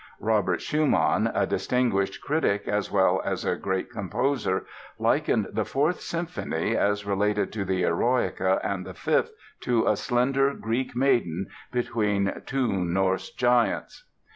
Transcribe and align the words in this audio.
Robert 0.19 0.61
Schumann, 0.63 1.27
a 1.31 1.45
distinguished 1.45 2.23
critic 2.23 2.67
as 2.67 2.89
well 2.91 3.21
as 3.23 3.45
a 3.45 3.55
great 3.55 3.91
composer, 3.91 4.65
likened 4.97 5.49
the 5.53 5.63
Fourth 5.63 6.01
Symphony 6.01 6.75
as 6.75 7.05
related 7.05 7.53
to 7.53 7.63
the 7.63 7.83
"Eroica" 7.83 8.59
and 8.63 8.83
the 8.83 8.95
Fifth 8.95 9.31
to 9.59 9.85
"a 9.87 9.95
slender 9.95 10.55
Greek 10.55 10.95
maiden 10.95 11.45
between 11.71 12.41
two 12.47 12.83
Norse 12.83 13.29
giants." 13.31 14.05